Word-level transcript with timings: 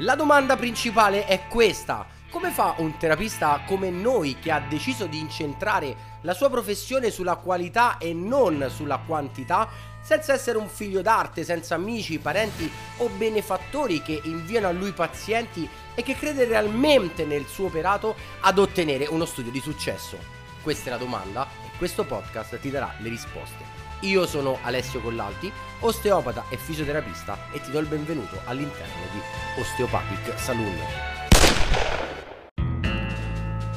La 0.00 0.14
domanda 0.14 0.56
principale 0.56 1.24
è 1.24 1.46
questa. 1.48 2.06
Come 2.28 2.50
fa 2.50 2.74
un 2.78 2.98
terapista 2.98 3.62
come 3.66 3.88
noi 3.88 4.36
che 4.38 4.50
ha 4.50 4.60
deciso 4.60 5.06
di 5.06 5.18
incentrare 5.18 6.18
la 6.20 6.34
sua 6.34 6.50
professione 6.50 7.10
sulla 7.10 7.36
qualità 7.36 7.96
e 7.96 8.12
non 8.12 8.66
sulla 8.68 8.98
quantità, 8.98 9.66
senza 10.02 10.34
essere 10.34 10.58
un 10.58 10.68
figlio 10.68 11.00
d'arte, 11.00 11.44
senza 11.44 11.76
amici, 11.76 12.18
parenti 12.18 12.70
o 12.98 13.08
benefattori 13.08 14.02
che 14.02 14.20
inviano 14.24 14.68
a 14.68 14.72
lui 14.72 14.92
pazienti 14.92 15.66
e 15.94 16.02
che 16.02 16.14
crede 16.14 16.44
realmente 16.44 17.24
nel 17.24 17.46
suo 17.46 17.66
operato 17.66 18.16
ad 18.40 18.58
ottenere 18.58 19.06
uno 19.06 19.24
studio 19.24 19.50
di 19.50 19.60
successo? 19.60 20.18
Questa 20.62 20.88
è 20.88 20.92
la 20.92 20.98
domanda 20.98 21.46
e 21.64 21.74
questo 21.78 22.04
podcast 22.04 22.60
ti 22.60 22.70
darà 22.70 22.92
le 22.98 23.08
risposte. 23.08 23.75
Io 24.00 24.26
sono 24.26 24.58
Alessio 24.62 25.00
Collalti, 25.00 25.50
osteopata 25.80 26.44
e 26.50 26.58
fisioterapista 26.58 27.50
e 27.50 27.60
ti 27.62 27.70
do 27.70 27.78
il 27.78 27.86
benvenuto 27.86 28.38
all'interno 28.44 29.02
di 29.12 29.60
Osteopathic 29.60 30.38
Saloon. 30.38 31.25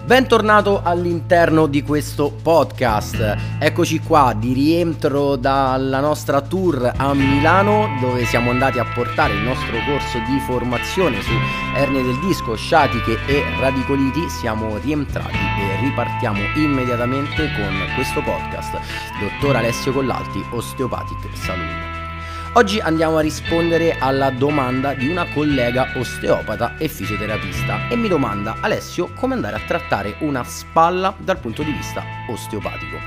Bentornato 0.10 0.82
all'interno 0.82 1.68
di 1.68 1.84
questo 1.84 2.32
podcast. 2.32 3.38
Eccoci 3.60 4.00
qua 4.00 4.34
di 4.36 4.54
rientro 4.54 5.36
dalla 5.36 6.00
nostra 6.00 6.42
tour 6.42 6.94
a 6.98 7.14
Milano 7.14 7.96
dove 8.02 8.26
siamo 8.26 8.50
andati 8.50 8.80
a 8.80 8.92
portare 8.92 9.36
il 9.36 9.42
nostro 9.42 9.78
corso 9.86 10.18
di 10.28 10.40
formazione 10.40 11.22
su 11.22 11.34
ernie 11.76 12.02
del 12.02 12.18
disco, 12.22 12.56
sciatiche 12.56 13.20
e 13.28 13.44
radicoliti. 13.60 14.28
Siamo 14.30 14.80
rientrati 14.80 15.38
e 15.38 15.80
ripartiamo 15.82 16.40
immediatamente 16.56 17.48
con 17.54 17.94
questo 17.94 18.24
podcast. 18.24 18.80
Dottor 19.20 19.58
Alessio 19.58 19.94
Collalti, 19.94 20.44
Osteopathic 20.50 21.38
Salute. 21.38 21.99
Oggi 22.54 22.80
andiamo 22.80 23.18
a 23.18 23.22
rispondere 23.22 23.96
alla 24.00 24.32
domanda 24.32 24.96
di 24.96 25.08
una 25.08 25.32
collega 25.32 25.94
osteopata 25.96 26.78
e 26.78 26.88
fisioterapista 26.88 27.88
e 27.90 27.96
mi 27.96 28.08
domanda 28.08 28.58
Alessio 28.60 29.14
come 29.14 29.36
andare 29.36 29.56
a 29.56 29.62
trattare 29.68 30.16
una 30.22 30.44
spalla 30.44 31.16
dal 31.20 31.38
punto 31.38 31.62
di 31.62 31.72
vista 31.72 32.04
osteopatico. 32.28 32.98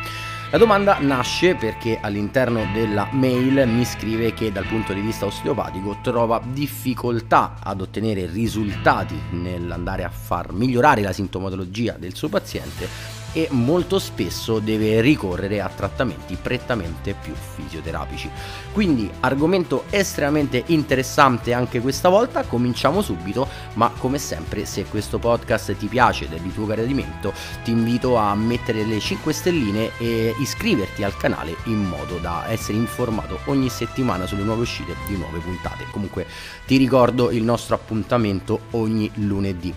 La 0.53 0.59
domanda 0.59 0.99
nasce 1.01 1.57
perché 1.57 1.99
all'interno 2.01 2.69
della 2.73 3.09
mail 3.11 3.67
mi 3.67 3.85
scrive 3.85 4.33
che 4.33 4.53
dal 4.53 4.67
punto 4.67 4.93
di 4.93 5.01
vista 5.01 5.27
osteopatico 5.27 5.99
trova 6.03 6.41
difficoltà 6.45 7.57
ad 7.61 7.81
ottenere 7.81 8.27
risultati 8.27 9.21
nell'andare 9.31 10.05
a 10.05 10.11
far 10.11 10.53
migliorare 10.53 11.03
la 11.03 11.13
sintomatologia 11.13 11.97
del 11.99 12.15
suo 12.15 12.29
paziente 12.29 13.22
e 13.33 13.49
molto 13.51 13.99
spesso 13.99 14.59
deve 14.59 15.01
ricorrere 15.01 15.61
a 15.61 15.69
trattamenti 15.69 16.37
prettamente 16.41 17.15
più 17.21 17.35
fisioterapici. 17.35 18.31
Quindi 18.73 19.11
argomento 19.21 19.85
estremamente 19.91 20.63
interessante 20.67 21.53
anche 21.53 21.81
questa 21.81 22.09
volta, 22.09 22.43
cominciamo 22.43 23.03
subito, 23.03 23.49
ma 23.75 23.91
come 23.99 24.19
sempre 24.19 24.65
se 24.65 24.85
questo 24.85 25.19
podcast 25.19 25.77
ti 25.77 25.87
piace 25.87 26.25
ed 26.25 26.35
è 26.35 26.39
di 26.39 26.53
tuo 26.53 26.67
gradimento 26.67 27.33
ti 27.65 27.71
invito 27.71 28.17
a 28.17 28.35
mettere 28.35 28.85
le 28.85 28.99
5 28.99 29.33
stelline 29.33 29.91
e 29.99 30.35
iscriverti 30.39 31.03
al 31.03 31.17
canale 31.17 31.57
in 31.65 31.83
modo 31.83 32.19
da 32.19 32.49
essere 32.49 32.79
informato 32.79 33.41
ogni 33.47 33.69
settimana 33.69 34.27
sulle 34.27 34.43
nuove 34.43 34.63
uscite 34.63 34.95
di 35.07 35.17
nuove 35.17 35.39
puntate. 35.39 35.87
Comunque 35.91 36.27
ti 36.67 36.77
ricordo 36.77 37.31
il 37.31 37.43
nostro 37.43 37.75
appuntamento 37.75 38.63
ogni 38.73 39.11
lunedì. 39.15 39.73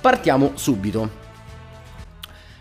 Partiamo 0.00 0.52
subito. 0.54 1.23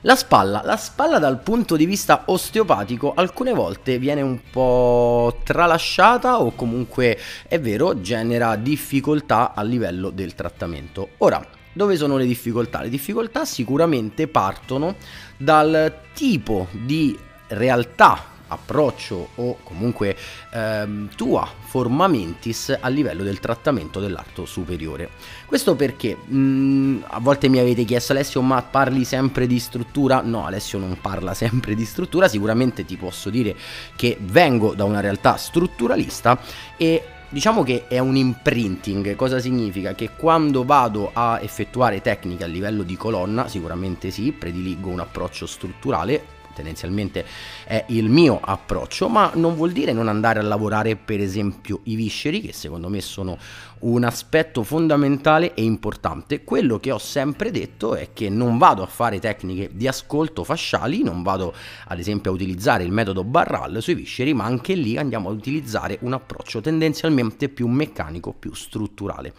La 0.06 0.18
spalla, 0.18 0.62
la 0.66 0.76
spalla 0.76 1.18
dal 1.18 1.40
punto 1.40 1.78
di 1.78 1.86
vista 1.86 2.23
osteopatico 2.26 3.14
alcune 3.16 3.54
volte 3.54 3.98
viene 4.00 4.22
un 4.22 4.38
po' 4.52 5.40
tralasciata 5.46 6.42
o 6.42 6.52
comunque 6.52 7.18
è 7.48 7.58
vero 7.58 8.02
genera 8.02 8.58
difficoltà 8.58 9.54
a 9.54 9.64
livello 9.64 10.09
del 10.09 10.36
trattamento. 10.36 11.12
Ora, 11.20 11.42
dove 11.72 11.96
sono 11.96 12.18
le 12.18 12.26
difficoltà? 12.26 12.81
Le 12.81 12.90
difficoltà 12.90 13.46
sicuramente 13.46 14.28
partono 14.28 14.96
dal 15.38 16.00
tipo 16.14 16.68
di 16.72 17.18
realtà 17.47 18.31
approccio 18.53 19.30
o 19.36 19.58
comunque 19.64 20.16
ehm, 20.52 21.09
tua 21.16 21.47
forma 21.59 22.08
mentis 22.08 22.78
a 22.80 22.88
livello 22.88 23.24
del 23.24 23.40
trattamento 23.40 24.00
dell'arto 24.00 24.46
superiore. 24.46 25.09
Questo 25.46 25.75
perché 25.75 26.16
mh, 26.16 26.38
mm, 26.38 27.02
a 27.08 27.19
volte 27.19 27.50
mi 27.50 27.59
avete 27.59 27.84
chiesto 27.84 28.13
Alessio 28.13 28.42
ma 28.42 28.62
parli 28.62 29.03
sempre 29.03 29.47
di 29.47 29.59
struttura? 29.59 30.22
No, 30.22 30.46
Alessio 30.46 30.80
non 30.80 30.97
parla 31.02 31.34
sempre 31.36 31.75
di 31.75 31.86
struttura, 31.86 32.28
sicuramente 32.28 32.86
ti 32.86 32.96
posso 32.96 33.30
dire 33.30 33.56
che 33.96 34.18
vengo 34.19 34.74
da 34.74 34.84
una 34.84 35.00
realtà 35.00 35.36
strutturalista 35.38 36.40
e 36.78 37.03
Diciamo 37.34 37.63
che 37.63 37.88
è 37.88 37.97
un 37.97 38.16
imprinting, 38.16 39.16
cosa 39.16 39.40
significa? 39.40 39.96
Che 39.96 40.12
quando 40.16 40.63
vado 40.66 41.09
a 41.13 41.40
effettuare 41.42 42.00
tecniche 42.00 42.44
a 42.44 42.47
livello 42.47 42.84
di 42.84 42.96
colonna, 42.96 43.47
sicuramente 43.47 44.12
sì, 44.12 44.31
prediligo 44.31 44.90
un 44.90 45.00
approccio 45.00 45.47
strutturale, 45.47 46.24
tendenzialmente 46.53 47.25
è 47.66 47.86
il 47.90 48.09
mio 48.09 48.40
approccio, 48.41 49.09
ma 49.09 49.31
non 49.36 49.56
vuol 49.56 49.72
dire 49.72 49.94
non 49.94 50.08
andare 50.08 50.40
a 50.40 50.44
lavorare 50.44 50.96
per 50.96 51.19
esempio 51.19 51.81
i 51.84 51.96
visceri, 51.96 52.41
che 52.41 52.53
secondo 52.53 52.90
me 52.90 53.02
sono 53.02 53.38
un 53.83 54.03
aspetto 54.03 54.63
fondamentale 54.63 55.53
e 55.53 55.63
importante. 55.63 56.44
Quello 56.44 56.79
che 56.79 56.91
ho 56.91 56.97
sempre 56.97 57.51
detto 57.51 57.95
è 57.95 58.09
che 58.13 58.29
non 58.29 58.57
vado 58.57 58.83
a 58.83 58.88
fare 58.88 59.19
tecniche 59.19 59.69
di 59.73 59.88
ascolto 59.88 60.44
fasciali, 60.44 61.03
non 61.03 61.23
vado 61.23 61.53
ad 61.88 61.99
esempio 61.99 62.31
a 62.31 62.33
utilizzare 62.33 62.83
il 62.83 62.91
metodo 62.91 63.23
Barral 63.23 63.81
sui 63.81 63.95
visceri, 63.95 64.33
ma 64.33 64.45
anche 64.45 64.73
lì 64.73 64.97
andiamo 64.97 65.29
a 65.29 65.33
utilizzare 65.33 65.97
un 66.01 66.13
approccio 66.13 66.61
tendenzialmente 66.61 67.49
più 67.49 67.67
meccanico, 67.67 68.33
più 68.33 68.53
strutturale. 68.53 69.33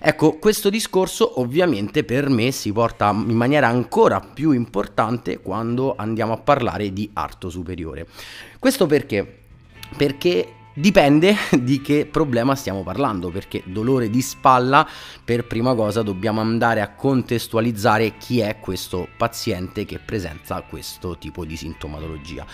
Ecco, 0.00 0.38
questo 0.38 0.70
discorso 0.70 1.40
ovviamente 1.40 2.04
per 2.04 2.28
me 2.28 2.52
si 2.52 2.72
porta 2.72 3.10
in 3.10 3.34
maniera 3.34 3.66
ancora 3.66 4.20
più 4.20 4.52
importante 4.52 5.40
quando 5.40 5.94
andiamo 5.96 6.34
a 6.34 6.38
parlare 6.38 6.92
di 6.92 7.10
arto 7.14 7.50
superiore. 7.50 8.06
Questo 8.60 8.86
perché? 8.86 9.40
Perché 9.96 10.52
Dipende 10.78 11.34
di 11.60 11.80
che 11.80 12.06
problema 12.06 12.54
stiamo 12.54 12.84
parlando, 12.84 13.30
perché 13.30 13.62
dolore 13.64 14.10
di 14.10 14.22
spalla, 14.22 14.88
per 15.24 15.44
prima 15.44 15.74
cosa 15.74 16.02
dobbiamo 16.02 16.40
andare 16.40 16.80
a 16.80 16.94
contestualizzare 16.94 18.16
chi 18.16 18.38
è 18.38 18.60
questo 18.60 19.08
paziente 19.16 19.84
che 19.84 19.98
presenta 19.98 20.62
questo 20.62 21.18
tipo 21.18 21.44
di 21.44 21.56
sintomatologia. 21.56 22.46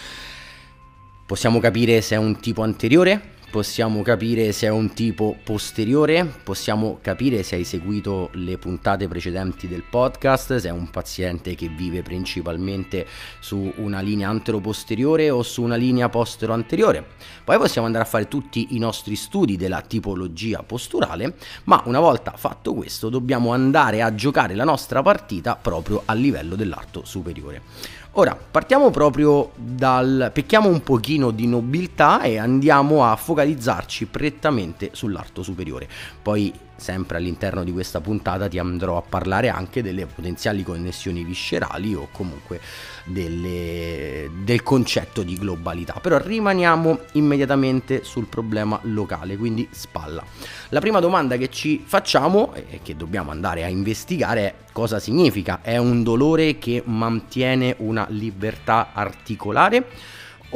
Possiamo 1.27 1.61
capire 1.61 2.01
se 2.01 2.15
è 2.15 2.19
un 2.19 2.41
tipo 2.41 2.63
anteriore, 2.63 3.34
possiamo 3.55 4.03
capire 4.03 4.51
se 4.51 4.67
è 4.67 4.71
un 4.71 4.95
tipo 4.95 5.37
posteriore, 5.45 6.29
possiamo 6.43 6.99
capire 7.01 7.45
se 7.45 7.55
hai 7.55 7.63
seguito 7.63 8.31
le 8.33 8.59
puntate 8.59 9.07
precedenti 9.07 9.69
del 9.69 9.85
podcast, 9.89 10.57
se 10.57 10.67
è 10.67 10.73
un 10.73 10.91
paziente 10.91 11.55
che 11.55 11.69
vive 11.69 12.03
principalmente 12.03 13.07
su 13.39 13.73
una 13.77 14.01
linea 14.01 14.29
antero-posteriore 14.29 15.31
o 15.31 15.45
su 15.45 15.63
una 15.63 15.77
linea 15.77 16.09
postero-anteriore. 16.09 17.07
Poi 17.45 17.57
possiamo 17.57 17.87
andare 17.87 18.03
a 18.03 18.09
fare 18.09 18.27
tutti 18.27 18.75
i 18.75 18.79
nostri 18.81 19.15
studi 19.15 19.57
della 19.57 19.83
tipologia 19.83 20.65
posturale, 20.65 21.37
ma 21.65 21.81
una 21.85 22.01
volta 22.01 22.33
fatto 22.37 22.75
questo 22.75 23.09
dobbiamo 23.09 23.53
andare 23.53 24.03
a 24.03 24.17
giocare 24.17 24.57
la 24.57 24.65
nostra 24.65 25.01
partita 25.01 25.55
proprio 25.55 26.03
a 26.07 26.13
livello 26.15 26.57
dell'arto 26.57 27.05
superiore. 27.05 28.03
Ora, 28.17 28.37
partiamo 28.37 28.91
proprio 28.91 29.51
dal... 29.57 30.31
pecchiamo 30.33 30.69
un 30.69 30.85
pochino 30.85 31.33
di 31.33 31.49
nobiltà 31.49 32.23
e 32.23 32.39
andiamo 32.39 33.05
a 33.05 33.17
focalizzarci 33.17 34.07
prettamente 34.07 34.91
sull'arto 34.93 35.43
superiore. 35.43 35.89
Poi 36.23 36.53
sempre 36.77 37.19
all'interno 37.19 37.65
di 37.65 37.73
questa 37.73 38.01
puntata 38.01 38.49
ti 38.49 38.59
andrò 38.59 38.97
a 38.97 39.03
parlare 39.03 39.49
anche 39.49 39.83
delle 39.83 40.07
potenziali 40.07 40.63
connessioni 40.63 41.25
viscerali 41.25 41.95
o 41.95 42.09
comunque 42.11 42.61
delle, 43.05 44.31
del 44.43 44.63
concetto 44.63 45.23
di 45.23 45.37
globalità. 45.37 45.95
Però 46.01 46.19
rimaniamo 46.19 46.99
immediatamente 47.13 48.05
sul 48.05 48.27
problema 48.27 48.79
locale, 48.83 49.37
quindi 49.37 49.69
spalla. 49.71 50.25
La 50.71 50.81
prima 50.81 51.01
domanda 51.01 51.37
che 51.37 51.51
ci 51.51 51.83
facciamo 51.85 52.55
e 52.55 52.81
che 52.83 52.97
dobbiamo 52.97 53.31
andare 53.31 53.65
a 53.65 53.69
investigare 53.69 54.41
è 54.41 54.55
cosa 54.73 54.99
significa? 54.99 55.61
È 55.63 55.77
un 55.77 56.03
dolore 56.03 56.59
che 56.59 56.83
mantiene 56.85 57.75
una 57.79 58.07
libertà 58.11 58.91
articolare? 58.93 59.87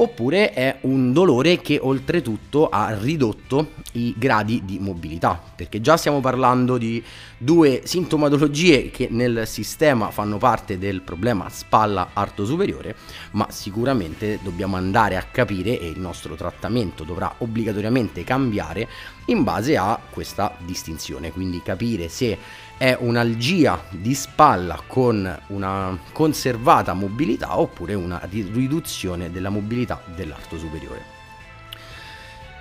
Oppure 0.00 0.52
è 0.52 0.78
un 0.82 1.12
dolore 1.12 1.60
che 1.60 1.78
oltretutto 1.80 2.68
ha 2.68 2.96
ridotto 2.98 3.72
i 3.92 4.14
gradi 4.16 4.62
di 4.64 4.78
mobilità, 4.78 5.40
perché 5.54 5.80
già 5.80 5.96
stiamo 5.96 6.20
parlando 6.20 6.78
di 6.78 7.02
due 7.36 7.82
sintomatologie 7.84 8.90
che 8.90 9.08
nel 9.10 9.46
sistema 9.46 10.10
fanno 10.10 10.38
parte 10.38 10.78
del 10.78 11.00
problema 11.02 11.48
spalla 11.48 12.10
arto 12.12 12.44
superiore, 12.44 12.94
ma 13.32 13.46
sicuramente 13.50 14.38
dobbiamo 14.42 14.76
andare 14.76 15.16
a 15.16 15.26
capire 15.30 15.78
e 15.78 15.88
il 15.88 15.98
nostro 15.98 16.34
trattamento 16.34 17.04
dovrà 17.04 17.34
obbligatoriamente 17.38 18.22
cambiare 18.24 18.88
in 19.26 19.42
base 19.42 19.76
a 19.76 19.98
questa 20.10 20.54
distinzione, 20.58 21.32
quindi 21.32 21.60
capire 21.62 22.08
se 22.08 22.38
è 22.78 22.96
un'algia 22.98 23.82
di 23.90 24.14
spalla 24.14 24.80
con 24.86 25.38
una 25.48 25.98
conservata 26.12 26.94
mobilità 26.94 27.58
oppure 27.58 27.94
una 27.94 28.20
riduzione 28.30 29.30
della 29.30 29.50
mobilità 29.50 30.00
dell'arto 30.14 30.56
superiore. 30.56 31.16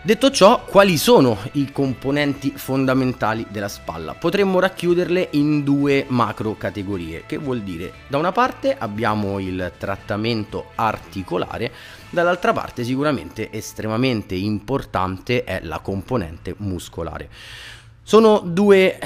Detto 0.02 0.32
ciò, 0.32 0.64
quali 0.64 0.98
sono 0.98 1.38
i 1.54 1.72
componenti 1.72 2.54
fondamentali 2.56 3.46
della 3.50 3.68
spalla? 3.68 4.14
Potremmo 4.14 4.60
racchiuderle 4.60 5.30
in 5.32 5.64
due 5.64 6.06
macro 6.08 6.56
categorie, 6.56 7.26
che 7.26 7.38
vuol 7.38 7.62
dire 7.62 7.92
da 8.08 8.18
una 8.18 8.32
parte 8.32 8.76
abbiamo 8.78 9.38
il 9.40 9.74
trattamento 9.78 10.68
articolare, 10.76 11.72
dall'altra 12.10 12.54
parte 12.54 12.86
sicuramente 12.86 13.52
estremamente 13.52 14.34
importante 14.34 15.44
è 15.44 15.60
la 15.64 15.80
componente 15.80 16.56
muscolare. 16.60 17.30
Sono 18.08 18.40
due 18.40 19.00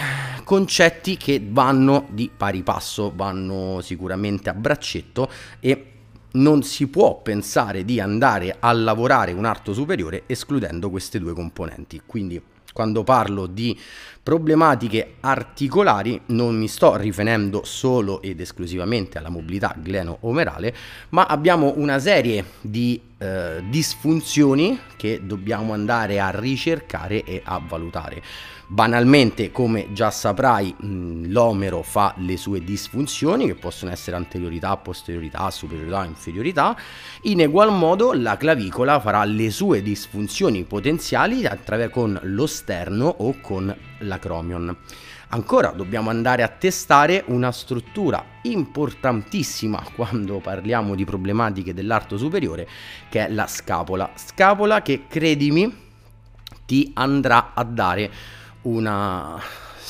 concetti 0.44 1.18
che 1.18 1.44
vanno 1.44 2.06
di 2.12 2.30
pari 2.38 2.62
passo, 2.62 3.12
vanno 3.15 3.81
sicuramente 3.81 4.48
a 4.51 4.53
braccetto 4.53 5.27
e 5.59 5.86
non 6.33 6.62
si 6.62 6.86
può 6.86 7.19
pensare 7.19 7.83
di 7.83 8.00
andare 8.00 8.57
a 8.59 8.71
lavorare 8.71 9.31
un 9.31 9.45
arto 9.45 9.74
superiore 9.74 10.25
escludendo 10.27 10.92
queste 10.92 11.18
due 11.18 11.33
componenti. 11.33 12.03
Quindi 12.06 12.39
quando 12.74 13.03
parlo 13.03 13.48
di 13.48 13.75
problematiche 14.23 15.15
articolari 15.21 16.21
non 16.27 16.56
mi 16.56 16.68
sto 16.68 16.95
riferendo 16.95 17.63
solo 17.63 18.21
ed 18.21 18.39
esclusivamente 18.39 19.18
alla 19.18 19.29
mobilità 19.29 19.75
gleno-omerale, 19.75 20.75
ma 21.09 21.25
abbiamo 21.25 21.73
una 21.77 21.97
serie 21.97 22.45
di 22.62 23.01
eh, 23.18 23.63
disfunzioni 23.68 24.79
che 24.95 25.21
dobbiamo 25.23 25.73
andare 25.73 26.19
a 26.19 26.29
ricercare 26.29 27.23
e 27.23 27.41
a 27.44 27.59
valutare. 27.68 28.21
Banalmente, 28.68 29.51
come 29.51 29.91
già 29.91 30.12
saprai, 30.12 30.74
l'omero 30.79 31.81
fa 31.81 32.13
le 32.19 32.38
sue 32.38 32.63
disfunzioni 32.63 33.45
che 33.47 33.56
possono 33.56 33.91
essere 33.91 34.15
anteriorità, 34.15 34.77
posteriorità, 34.77 35.51
superiorità, 35.51 36.06
inferiorità. 36.06 36.77
In 37.24 37.41
egual 37.41 37.74
modo 37.74 38.13
la 38.13 38.38
clavicola 38.38 39.01
farà 39.01 39.25
le 39.25 39.50
sue 39.50 39.81
disfunzioni 39.81 40.63
potenziali 40.63 41.45
attraverso 41.45 42.19
lo 42.21 42.47
sterno 42.47 43.07
o 43.07 43.35
con 43.41 43.75
l'acromion. 44.01 44.75
Ancora 45.30 45.69
dobbiamo 45.69 46.09
andare 46.09 46.44
a 46.44 46.50
testare 46.50 47.24
una 47.27 47.51
struttura 47.51 48.24
importantissima 48.44 49.81
quando 49.95 50.39
parliamo 50.39 50.94
di 50.94 51.06
problematiche 51.06 51.74
dell'arto 51.74 52.18
superiore, 52.18 52.68
che 53.09 53.25
è 53.25 53.30
la 53.30 53.48
scapola. 53.48 54.12
Scapola 54.15 54.81
che, 54.81 55.06
credimi, 55.07 55.74
ti 56.65 56.92
andrà 56.95 57.51
a 57.53 57.63
dare 57.63 58.12
una 58.63 59.39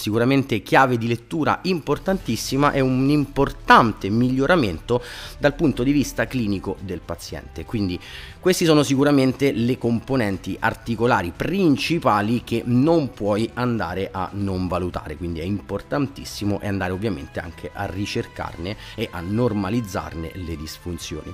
sicuramente 0.02 0.64
chiave 0.64 0.98
di 0.98 1.08
lettura 1.08 1.60
importantissima 1.64 2.72
e 2.72 2.80
un 2.80 3.08
importante 3.10 4.10
miglioramento 4.10 5.04
dal 5.38 5.54
punto 5.54 5.84
di 5.84 5.92
vista 5.92 6.26
clinico 6.26 6.78
del 6.82 7.02
paziente. 7.06 7.66
Quindi 7.66 8.00
queste 8.40 8.66
sono 8.66 8.82
sicuramente 8.82 9.52
le 9.52 9.78
componenti 9.78 10.58
articolari 10.60 11.32
principali 11.36 12.44
che 12.44 12.64
non 12.66 13.12
puoi 13.14 13.48
andare 13.54 14.10
a 14.12 14.30
non 14.34 14.68
valutare, 14.68 15.16
quindi 15.16 15.40
è 15.40 15.44
importantissimo 15.44 16.60
andare 16.72 16.92
ovviamente 16.92 17.40
anche 17.40 17.70
a 17.72 17.86
ricercarne 17.86 18.76
e 18.96 19.08
a 19.12 19.20
normalizzarne 19.20 20.32
le 20.34 20.56
disfunzioni. 20.56 21.34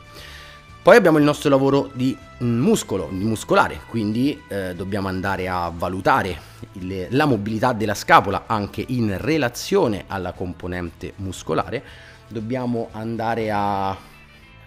Poi 0.88 0.96
abbiamo 0.96 1.18
il 1.18 1.26
nostro 1.26 1.50
lavoro 1.50 1.92
di 1.92 2.18
mm, 2.42 2.62
muscolo, 2.62 3.10
di 3.12 3.26
muscolare, 3.26 3.82
quindi 3.90 4.42
eh, 4.48 4.74
dobbiamo 4.74 5.10
andare 5.10 5.50
a 5.50 5.70
valutare 5.70 6.40
il, 6.76 7.08
la 7.10 7.26
mobilità 7.26 7.74
della 7.74 7.94
scapola 7.94 8.46
anche 8.48 8.86
in 8.88 9.18
relazione 9.20 10.06
alla 10.08 10.32
componente 10.32 11.12
muscolare. 11.18 11.84
Dobbiamo 12.30 12.88
andare 12.94 13.52
a 13.52 13.98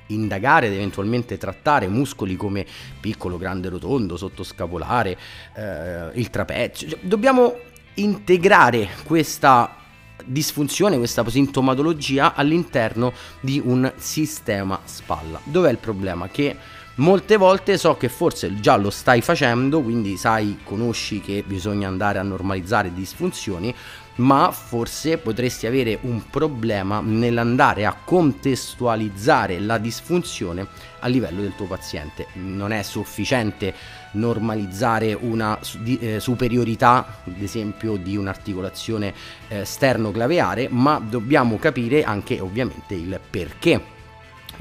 indagare 0.09 0.67
ed 0.67 0.75
eventualmente 0.75 1.39
trattare 1.39 1.89
muscoli 1.89 2.37
come 2.37 2.67
piccolo, 3.01 3.39
grande, 3.39 3.71
rotondo, 3.71 4.19
sottoscapolare, 4.19 5.17
eh, 5.55 6.11
il 6.13 6.29
trapezio. 6.29 6.87
Cioè, 6.87 6.99
dobbiamo 7.01 7.57
integrare 7.95 8.91
questa 9.05 9.80
disfunzione, 10.25 10.99
questa 10.99 11.29
sintomatologia 11.29 12.35
all'interno 12.35 13.13
di 13.41 13.61
un 13.65 13.93
sistema 13.97 14.81
spalla. 14.85 15.41
Dov'è 15.45 15.71
il 15.71 15.79
problema? 15.79 16.29
Che 16.29 16.57
molte 16.97 17.37
volte 17.37 17.79
so 17.79 17.97
che 17.97 18.09
forse 18.09 18.61
già 18.61 18.77
lo 18.77 18.91
stai 18.91 19.21
facendo, 19.21 19.81
quindi 19.81 20.17
sai, 20.17 20.59
conosci 20.65 21.21
che 21.21 21.43
bisogna 21.47 21.89
andare 21.89 22.19
a 22.19 22.23
normalizzare 22.23 22.93
disfunzioni, 22.93 23.75
ma 24.17 24.51
forse 24.51 25.19
potresti 25.19 25.67
avere 25.67 25.99
un 26.03 26.29
problema 26.29 27.01
nell'andare 27.01 27.87
a 27.87 27.97
contestualizzare 28.05 29.59
la 29.61 29.79
disfunzione 29.79 30.67
a 31.01 31.07
livello 31.09 31.41
del 31.41 31.55
tuo 31.57 31.67
paziente. 31.67 32.27
Non 32.35 32.73
è 32.73 32.83
sufficiente 32.83 33.75
normalizzare 34.13 35.15
una 35.15 35.59
eh, 35.85 36.21
superiorità, 36.21 37.21
ad 37.25 37.41
esempio, 37.41 37.97
di 37.97 38.17
un'articolazione 38.17 39.15
eh, 39.49 39.65
sternoclaveare, 39.65 40.69
ma 40.71 40.99
dobbiamo 40.99 41.59
capire 41.59 42.03
anche 42.03 42.41
ovviamente 42.41 42.95
il 42.95 43.19
perché 43.31 43.99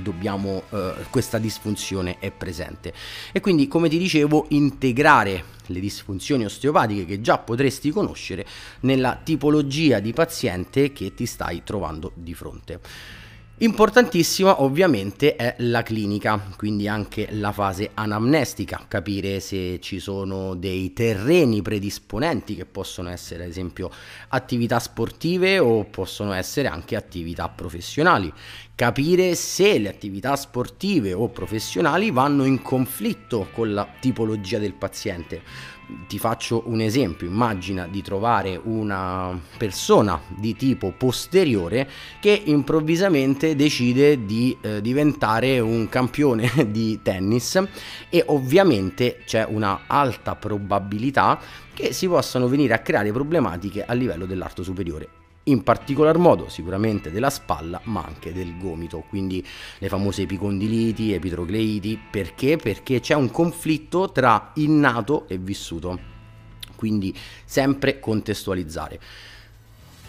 dobbiamo, 0.02 0.64
eh, 0.70 0.94
questa 1.10 1.38
disfunzione 1.38 2.18
è 2.20 2.32
presente. 2.32 2.94
E 3.32 3.40
quindi, 3.40 3.68
come 3.68 3.90
ti 3.90 3.98
dicevo, 3.98 4.46
integrare 4.50 5.58
le 5.68 5.80
disfunzioni 5.80 6.46
osteopatiche 6.46 7.06
che 7.06 7.22
già 7.22 7.38
potresti 7.38 7.92
conoscere 7.92 8.46
nella 8.82 9.20
tipologia 9.22 10.00
di 10.00 10.14
paziente 10.14 10.92
che 10.92 11.14
ti 11.14 11.26
stai 11.26 11.62
trovando 11.64 12.12
di 12.16 12.34
fronte. 12.34 12.80
Importantissima 13.62 14.62
ovviamente 14.62 15.36
è 15.36 15.56
la 15.58 15.84
clinica, 15.84 16.42
quindi 16.56 16.88
anche 16.88 17.28
la 17.32 17.52
fase 17.52 17.92
anamnestica, 17.94 18.86
capire 18.88 19.42
se 19.42 19.82
ci 19.82 20.00
sono 20.00 20.56
dei 20.56 20.94
terreni 20.94 21.62
predisponenti 21.62 22.56
che 22.56 22.64
possono 22.64 23.10
essere 23.10 23.44
ad 23.44 23.50
esempio 23.50 23.92
attività 24.30 24.80
sportive 24.80 25.60
o 25.60 25.84
possono 25.84 26.32
essere 26.32 26.70
anche 26.70 26.96
attività 26.96 27.50
professionali, 27.50 28.32
capire 28.76 29.36
se 29.36 29.78
le 29.78 29.90
attività 29.90 30.38
sportive 30.38 31.12
o 31.12 31.28
professionali 31.28 32.12
vanno 32.12 32.46
in 32.46 32.62
conflitto 32.62 33.50
con 33.52 33.74
la 33.74 33.86
tipologia 34.00 34.58
del 34.58 34.74
paziente 34.74 35.42
ti 36.08 36.20
faccio 36.20 36.64
un 36.66 36.82
esempio, 36.82 37.28
immagina 37.28 37.88
di 37.88 38.02
trovare 38.02 38.60
una 38.62 39.40
persona 39.58 40.20
di 40.28 40.56
tipo 40.56 40.92
posteriore 40.92 41.90
che 42.20 42.42
improvvisamente 42.46 43.56
decide 43.56 44.26
di 44.26 44.58
eh, 44.62 44.82
diventare 44.82 45.60
un 45.60 45.88
campione 45.90 46.50
di 46.70 47.00
tennis 47.02 47.62
e 48.10 48.24
ovviamente 48.28 49.22
c'è 49.26 49.46
una 49.48 49.82
alta 49.88 50.36
probabilità 50.36 51.40
che 51.74 51.94
si 51.94 52.08
possano 52.08 52.48
venire 52.48 52.74
a 52.74 52.80
creare 52.80 53.12
problematiche 53.12 53.86
a 53.86 53.94
livello 53.94 54.26
dell'arto 54.26 54.64
superiore 54.64 55.19
in 55.50 55.64
particolar 55.64 56.18
modo 56.18 56.50
sicuramente 56.50 57.12
della 57.12 57.30
spalla 57.30 57.80
ma 57.86 58.04
anche 58.06 58.34
del 58.34 58.58
gomito, 58.58 59.04
quindi 59.08 59.46
le 59.80 59.90
famose 59.90 60.24
epicondiliti, 60.24 61.14
epitrocleiti, 61.14 62.00
perché? 62.10 62.58
Perché 62.58 63.00
c'è 63.00 63.16
un 63.16 63.32
conflitto 63.32 64.12
tra 64.12 64.52
innato 64.56 65.28
e 65.28 65.38
vissuto, 65.38 66.00
quindi 66.76 67.16
sempre 67.46 68.00
contestualizzare. 68.00 69.00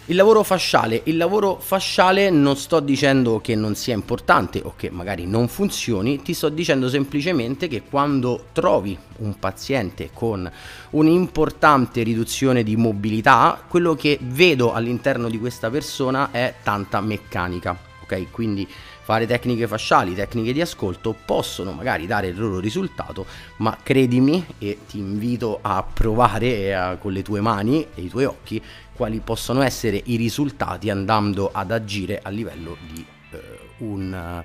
Il 0.05 0.15
lavoro 0.15 0.41
fasciale, 0.41 1.01
il 1.05 1.15
lavoro 1.15 1.59
fasciale 1.59 2.31
non 2.31 2.57
sto 2.57 2.79
dicendo 2.79 3.39
che 3.39 3.53
non 3.53 3.75
sia 3.75 3.93
importante 3.93 4.59
o 4.63 4.73
che 4.75 4.89
magari 4.89 5.27
non 5.27 5.47
funzioni, 5.47 6.23
ti 6.23 6.33
sto 6.33 6.49
dicendo 6.49 6.89
semplicemente 6.89 7.67
che 7.67 7.83
quando 7.83 8.47
trovi 8.51 8.97
un 9.17 9.37
paziente 9.37 10.09
con 10.11 10.51
un'importante 10.89 12.01
riduzione 12.01 12.63
di 12.63 12.75
mobilità, 12.75 13.63
quello 13.67 13.93
che 13.93 14.17
vedo 14.19 14.73
all'interno 14.73 15.29
di 15.29 15.37
questa 15.37 15.69
persona 15.69 16.31
è 16.31 16.55
tanta 16.63 16.99
meccanica, 16.99 17.77
ok? 18.01 18.31
Quindi 18.31 18.67
fare 19.03 19.27
tecniche 19.27 19.67
fasciali, 19.67 20.15
tecniche 20.15 20.53
di 20.53 20.61
ascolto 20.61 21.15
possono 21.25 21.73
magari 21.73 22.07
dare 22.07 22.27
il 22.27 22.39
loro 22.39 22.59
risultato, 22.59 23.25
ma 23.57 23.77
credimi 23.81 24.45
e 24.57 24.79
ti 24.87 24.97
invito 24.97 25.59
a 25.61 25.83
provare 25.83 26.73
a, 26.73 26.95
con 26.97 27.11
le 27.11 27.21
tue 27.21 27.39
mani 27.39 27.85
e 27.93 28.01
i 28.01 28.09
tuoi 28.09 28.25
occhi 28.25 28.61
quali 29.01 29.19
possono 29.19 29.63
essere 29.63 29.99
i 30.05 30.15
risultati 30.15 30.91
andando 30.91 31.49
ad 31.51 31.71
agire 31.71 32.19
a 32.21 32.29
livello 32.29 32.77
di 32.87 33.03
eh, 33.31 33.39
un, 33.77 34.43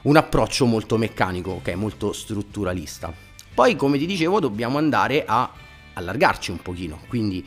un, 0.00 0.16
approccio 0.16 0.64
molto 0.64 0.96
meccanico, 0.96 1.50
ok, 1.50 1.74
molto 1.74 2.14
strutturalista. 2.14 3.12
Poi, 3.52 3.76
come 3.76 3.98
ti 3.98 4.06
dicevo, 4.06 4.40
dobbiamo 4.40 4.78
andare 4.78 5.26
a 5.26 5.52
allargarci 5.92 6.50
un 6.52 6.62
pochino, 6.62 7.02
quindi 7.06 7.46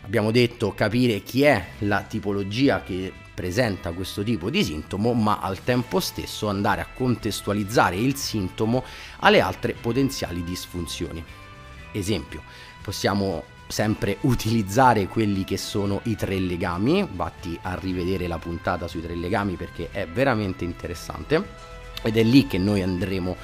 abbiamo 0.00 0.30
detto 0.30 0.72
capire 0.72 1.22
chi 1.22 1.42
è 1.42 1.62
la 1.80 2.00
tipologia 2.00 2.82
che 2.82 3.12
presenta 3.34 3.92
questo 3.92 4.22
tipo 4.22 4.48
di 4.48 4.64
sintomo, 4.64 5.12
ma 5.12 5.40
al 5.40 5.62
tempo 5.62 6.00
stesso 6.00 6.48
andare 6.48 6.80
a 6.80 6.86
contestualizzare 6.90 7.96
il 7.96 8.16
sintomo 8.16 8.82
alle 9.18 9.40
altre 9.40 9.74
potenziali 9.74 10.42
disfunzioni. 10.42 11.22
Esempio, 11.92 12.42
possiamo 12.82 13.44
sempre 13.72 14.18
utilizzare 14.20 15.08
quelli 15.08 15.44
che 15.44 15.56
sono 15.56 16.00
i 16.02 16.14
tre 16.14 16.38
legami, 16.38 17.08
vatti 17.10 17.58
a 17.62 17.74
rivedere 17.80 18.26
la 18.26 18.36
puntata 18.36 18.86
sui 18.86 19.00
tre 19.00 19.14
legami 19.14 19.54
perché 19.54 19.88
è 19.90 20.06
veramente 20.06 20.64
interessante. 20.64 21.70
Ed 22.02 22.18
è 22.18 22.22
lì 22.22 22.46
che 22.46 22.58
noi 22.58 22.82
andremo 22.82 23.34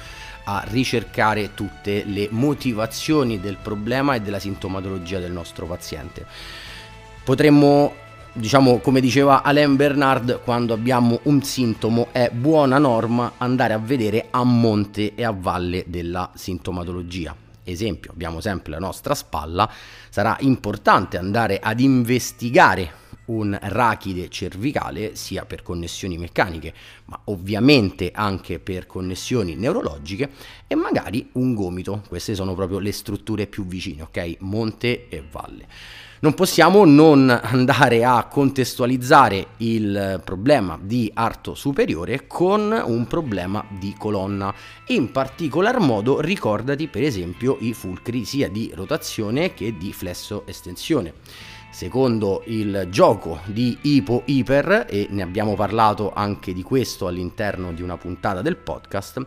a 0.43 0.63
ricercare 0.67 1.55
tutte 1.55 2.03
le 2.05 2.27
motivazioni 2.29 3.39
del 3.39 3.57
problema 3.57 4.13
e 4.13 4.21
della 4.21 4.37
sintomatologia 4.37 5.17
del 5.17 5.31
nostro 5.31 5.65
paziente. 5.65 6.27
Potremmo 7.23 7.93
diciamo 8.31 8.77
come 8.77 9.01
diceva 9.01 9.41
Alain 9.41 9.75
Bernard 9.75 10.41
quando 10.43 10.73
abbiamo 10.73 11.21
un 11.23 11.41
sintomo 11.41 12.09
è 12.11 12.29
buona 12.31 12.77
norma 12.77 13.33
andare 13.37 13.73
a 13.73 13.79
vedere 13.79 14.27
a 14.29 14.43
monte 14.43 15.15
e 15.15 15.25
a 15.25 15.33
valle 15.35 15.85
della 15.87 16.29
sintomatologia 16.35 17.35
esempio 17.69 18.11
abbiamo 18.11 18.41
sempre 18.41 18.71
la 18.71 18.79
nostra 18.79 19.15
spalla 19.15 19.69
sarà 20.09 20.37
importante 20.41 21.17
andare 21.17 21.59
ad 21.59 21.79
investigare 21.79 23.07
un 23.29 23.57
rachide 23.61 24.29
cervicale 24.29 25.15
sia 25.15 25.45
per 25.45 25.61
connessioni 25.61 26.17
meccaniche, 26.17 26.73
ma 27.05 27.19
ovviamente 27.25 28.11
anche 28.13 28.59
per 28.59 28.85
connessioni 28.85 29.55
neurologiche 29.55 30.31
e 30.67 30.75
magari 30.75 31.29
un 31.33 31.53
gomito. 31.53 32.03
Queste 32.07 32.35
sono 32.35 32.55
proprio 32.55 32.79
le 32.79 32.91
strutture 32.91 33.47
più 33.47 33.65
vicine, 33.65 34.03
ok? 34.03 34.37
Monte 34.39 35.07
e 35.09 35.23
valle. 35.29 35.67
Non 36.21 36.33
possiamo 36.33 36.83
non 36.83 37.29
andare 37.29 38.03
a 38.03 38.25
contestualizzare 38.25 39.51
il 39.57 40.21
problema 40.25 40.77
di 40.81 41.09
arto 41.13 41.55
superiore 41.55 42.27
con 42.27 42.77
un 42.85 43.07
problema 43.07 43.65
di 43.79 43.95
colonna. 43.97 44.53
In 44.87 45.11
particolar 45.11 45.79
modo 45.79 46.19
ricordati 46.19 46.89
per 46.89 47.03
esempio 47.03 47.55
i 47.61 47.73
fulcri 47.73 48.25
sia 48.25 48.49
di 48.49 48.69
rotazione 48.75 49.53
che 49.53 49.77
di 49.77 49.93
flesso 49.93 50.43
estensione 50.45 51.13
secondo 51.71 52.41
il 52.47 52.87
gioco 52.89 53.39
di 53.45 53.77
Ipo 53.83 54.23
Iper, 54.25 54.87
e 54.89 55.07
ne 55.11 55.21
abbiamo 55.21 55.55
parlato 55.55 56.11
anche 56.13 56.51
di 56.51 56.63
questo 56.63 57.07
all'interno 57.07 57.71
di 57.71 57.81
una 57.81 57.95
puntata 57.95 58.41
del 58.41 58.57
podcast, 58.57 59.25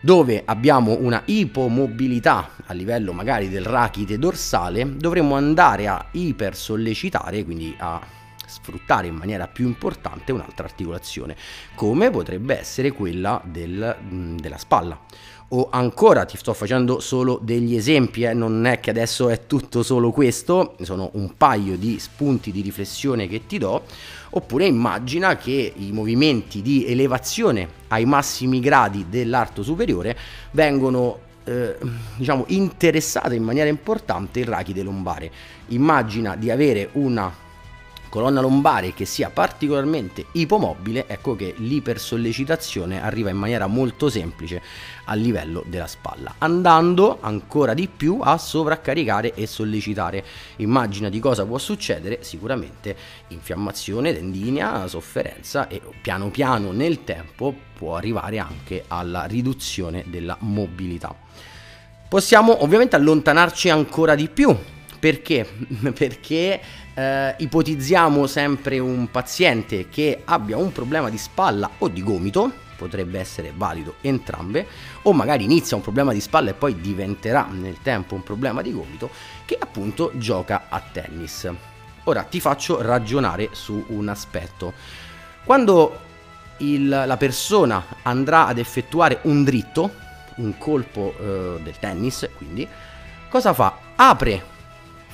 dove 0.00 0.42
abbiamo 0.44 0.96
una 1.00 1.22
ipomobilità 1.24 2.50
a 2.66 2.72
livello 2.72 3.12
magari 3.12 3.48
del 3.48 3.64
rachite 3.64 4.18
dorsale, 4.18 4.96
dovremmo 4.96 5.34
andare 5.34 5.88
a 5.88 6.06
ipersollecitare, 6.10 7.44
quindi 7.44 7.74
a 7.78 8.00
sfruttare 8.46 9.08
in 9.08 9.14
maniera 9.14 9.48
più 9.48 9.66
importante 9.66 10.32
un'altra 10.32 10.64
articolazione, 10.66 11.36
come 11.74 12.10
potrebbe 12.10 12.58
essere 12.58 12.92
quella 12.92 13.40
del, 13.44 13.96
della 14.40 14.58
spalla 14.58 14.98
o 15.48 15.68
ancora 15.70 16.24
ti 16.24 16.36
sto 16.36 16.52
facendo 16.54 16.98
solo 16.98 17.38
degli 17.40 17.76
esempi, 17.76 18.22
eh? 18.22 18.34
non 18.34 18.66
è 18.66 18.80
che 18.80 18.90
adesso 18.90 19.28
è 19.28 19.46
tutto 19.46 19.82
solo 19.82 20.10
questo, 20.10 20.74
sono 20.82 21.10
un 21.12 21.36
paio 21.36 21.76
di 21.76 21.98
spunti 21.98 22.50
di 22.50 22.62
riflessione 22.62 23.28
che 23.28 23.46
ti 23.46 23.58
do, 23.58 23.84
oppure 24.30 24.66
immagina 24.66 25.36
che 25.36 25.72
i 25.76 25.92
movimenti 25.92 26.62
di 26.62 26.84
elevazione 26.86 27.68
ai 27.88 28.04
massimi 28.04 28.58
gradi 28.58 29.06
dell'arto 29.08 29.62
superiore 29.62 30.16
vengono 30.50 31.20
eh, 31.44 31.76
diciamo 32.16 32.44
interessate 32.48 33.36
in 33.36 33.44
maniera 33.44 33.68
importante 33.68 34.40
il 34.40 34.46
rachide 34.46 34.82
lombare. 34.82 35.30
Immagina 35.68 36.34
di 36.34 36.50
avere 36.50 36.88
una 36.92 37.32
colonna 38.16 38.40
lombare 38.40 38.94
che 38.94 39.04
sia 39.04 39.28
particolarmente 39.28 40.24
ipomobile, 40.32 41.04
ecco 41.06 41.36
che 41.36 41.52
l'ipersollecitazione 41.58 43.02
arriva 43.02 43.28
in 43.28 43.36
maniera 43.36 43.66
molto 43.66 44.08
semplice 44.08 44.62
a 45.04 45.12
livello 45.12 45.62
della 45.66 45.86
spalla, 45.86 46.36
andando 46.38 47.18
ancora 47.20 47.74
di 47.74 47.90
più 47.94 48.20
a 48.22 48.38
sovraccaricare 48.38 49.34
e 49.34 49.46
sollecitare. 49.46 50.24
Immagina 50.56 51.10
di 51.10 51.20
cosa 51.20 51.44
può 51.44 51.58
succedere, 51.58 52.20
sicuramente 52.22 52.96
infiammazione 53.28 54.14
tendinea, 54.14 54.88
sofferenza 54.88 55.68
e 55.68 55.82
piano 56.00 56.30
piano 56.30 56.72
nel 56.72 57.04
tempo 57.04 57.54
può 57.76 57.96
arrivare 57.96 58.38
anche 58.38 58.84
alla 58.88 59.26
riduzione 59.26 60.04
della 60.06 60.38
mobilità. 60.40 61.14
Possiamo 62.08 62.62
ovviamente 62.62 62.96
allontanarci 62.96 63.68
ancora 63.68 64.14
di 64.14 64.30
più 64.30 64.56
perché? 65.06 65.46
Perché 65.94 66.60
eh, 66.94 67.34
ipotizziamo 67.38 68.26
sempre 68.26 68.80
un 68.80 69.08
paziente 69.08 69.88
che 69.88 70.22
abbia 70.24 70.56
un 70.56 70.72
problema 70.72 71.08
di 71.10 71.16
spalla 71.16 71.70
o 71.78 71.86
di 71.86 72.02
gomito, 72.02 72.50
potrebbe 72.76 73.20
essere 73.20 73.52
valido 73.54 73.94
entrambe, 74.00 74.66
o 75.02 75.12
magari 75.12 75.44
inizia 75.44 75.76
un 75.76 75.82
problema 75.82 76.12
di 76.12 76.20
spalla 76.20 76.50
e 76.50 76.54
poi 76.54 76.80
diventerà 76.80 77.46
nel 77.48 77.76
tempo 77.82 78.16
un 78.16 78.24
problema 78.24 78.62
di 78.62 78.72
gomito, 78.72 79.10
che 79.44 79.56
appunto 79.60 80.10
gioca 80.14 80.64
a 80.68 80.80
tennis. 80.80 81.48
Ora 82.04 82.24
ti 82.24 82.40
faccio 82.40 82.82
ragionare 82.82 83.50
su 83.52 83.84
un 83.88 84.08
aspetto. 84.08 84.72
Quando 85.44 86.00
il, 86.58 86.88
la 86.88 87.16
persona 87.16 87.84
andrà 88.02 88.48
ad 88.48 88.58
effettuare 88.58 89.20
un 89.22 89.44
dritto, 89.44 89.88
un 90.36 90.58
colpo 90.58 91.14
eh, 91.16 91.60
del 91.62 91.78
tennis, 91.78 92.28
quindi, 92.36 92.66
cosa 93.28 93.52
fa? 93.54 93.78
Apre 93.94 94.54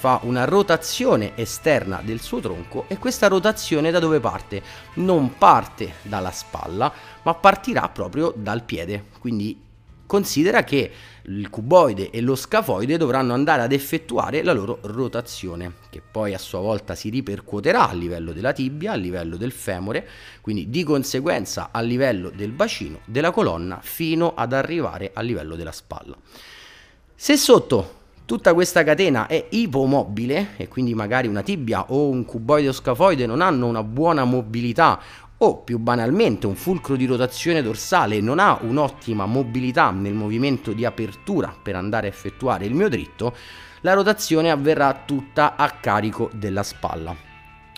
fa 0.03 0.19
una 0.25 0.45
rotazione 0.47 1.37
esterna 1.37 2.01
del 2.03 2.21
suo 2.21 2.41
tronco 2.41 2.87
e 2.89 2.99
questa 2.99 3.29
rotazione 3.29 3.93
da 3.93 4.01
dove 4.01 4.19
parte? 4.19 4.61
Non 4.95 5.39
parte 5.39 5.95
dalla 6.03 6.33
spalla, 6.33 6.93
ma 7.23 7.35
partirà 7.35 7.89
proprio 7.89 8.35
dal 8.37 8.65
piede. 8.65 9.05
Quindi 9.21 9.57
considera 10.05 10.65
che 10.65 10.91
il 11.27 11.49
cuboide 11.49 12.11
e 12.11 12.21
lo 12.21 12.35
scafoide 12.35 12.97
dovranno 12.97 13.33
andare 13.33 13.63
ad 13.63 13.71
effettuare 13.71 14.43
la 14.43 14.53
loro 14.53 14.81
rotazione, 14.83 15.75
che 15.89 16.03
poi 16.03 16.35
a 16.35 16.39
sua 16.39 16.59
volta 16.59 16.97
si 16.97 17.09
ripercuoterà 17.09 17.89
a 17.89 17.93
livello 17.95 18.33
della 18.33 18.53
tibia, 18.53 18.91
a 18.91 18.97
livello 18.97 19.37
del 19.37 19.53
femore, 19.53 20.09
quindi 20.41 20.69
di 20.69 20.83
conseguenza 20.83 21.69
a 21.71 21.81
livello 21.81 22.29
del 22.29 22.51
bacino, 22.51 23.03
della 23.05 23.31
colonna, 23.31 23.79
fino 23.81 24.35
ad 24.35 24.53
arrivare 24.53 25.13
a 25.15 25.21
livello 25.21 25.55
della 25.55 25.71
spalla. 25.71 26.17
Se 27.15 27.37
sotto 27.37 28.01
Tutta 28.33 28.55
questa 28.55 28.83
catena 28.83 29.27
è 29.27 29.49
ipomobile 29.51 30.57
e 30.57 30.67
quindi 30.67 30.95
magari 30.95 31.29
una 31.29 31.43
tibia 31.43 31.93
o 31.93 32.09
un 32.09 32.25
cuboide 32.25 32.69
o 32.69 32.73
scafoide 32.73 33.27
non 33.27 33.43
hanno 33.43 33.67
una 33.67 33.83
buona 33.83 34.25
mobilità 34.25 34.99
o 35.37 35.59
più 35.59 35.77
banalmente 35.77 36.47
un 36.47 36.55
fulcro 36.55 36.97
di 36.97 37.05
rotazione 37.05 37.61
dorsale 37.61 38.23
non 38.23 38.39
ha 38.39 38.59
un'ottima 38.63 39.27
mobilità 39.27 39.91
nel 39.91 40.15
movimento 40.15 40.73
di 40.73 40.87
apertura 40.87 41.55
per 41.63 41.77
andare 41.77 42.07
a 42.07 42.11
effettuare 42.11 42.65
il 42.65 42.73
mio 42.73 42.89
dritto, 42.89 43.37
la 43.83 43.93
rotazione 43.93 44.51
avverrà 44.51 45.03
tutta 45.05 45.55
a 45.55 45.69
carico 45.69 46.31
della 46.33 46.63
spalla 46.63 47.32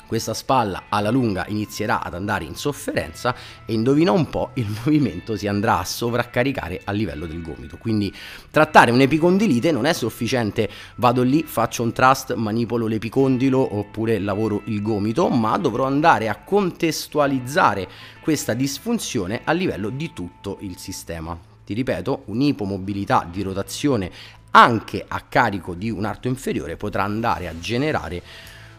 questa 0.07 0.35
spalla 0.35 0.85
alla 0.89 1.11
lunga 1.11 1.45
inizierà 1.49 2.03
ad 2.03 2.15
andare 2.15 2.45
in 2.45 2.55
sofferenza 2.55 3.35
e 3.65 3.73
indovina 3.73 4.13
un 4.13 4.29
po' 4.29 4.51
il 4.55 4.67
movimento 4.85 5.37
si 5.37 5.47
andrà 5.47 5.79
a 5.79 5.85
sovraccaricare 5.85 6.81
a 6.85 6.93
livello 6.93 7.27
del 7.27 7.43
gomito. 7.43 7.77
Quindi 7.77 8.13
trattare 8.51 8.91
un'epicondilite 8.91 9.73
non 9.73 9.87
è 9.87 9.93
sufficiente 9.93 10.69
vado 10.97 11.23
lì, 11.23 11.43
faccio 11.43 11.83
un 11.83 11.93
trust, 11.93 12.35
manipolo 12.35 12.87
l'epicondilo 12.87 13.77
oppure 13.77 14.19
lavoro 14.19 14.63
il 14.67 14.83
gomito, 14.83 15.29
ma 15.29 15.57
dovrò 15.57 15.85
andare 15.85 16.29
a 16.29 16.37
contestualizzare 16.37 17.89
questa 18.21 18.55
disfunzione 18.55 19.43
a 19.45 19.53
livello 19.53 19.91
di 19.91 20.13
tutto 20.13 20.59
il 20.61 20.77
sistema. 20.79 21.37
Ti 21.65 21.73
ripeto, 21.73 22.25
un'ipomobilità 22.27 23.27
di 23.31 23.43
rotazione 23.43 24.11
anche 24.57 25.05
a 25.07 25.21
carico 25.21 25.75
di 25.75 25.91
un 25.91 26.05
arto 26.05 26.29
inferiore 26.29 26.77
potrà 26.77 27.03
andare 27.03 27.49
a 27.49 27.59
generare 27.59 28.23